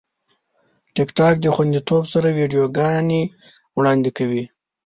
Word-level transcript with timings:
ټیکټاک 0.95 1.35
د 1.41 1.45
خوندیتوب 1.55 2.03
سره 2.13 2.27
ویډیوګانې 2.37 3.21
وړاندې 3.77 4.09
کوي. 4.17 4.43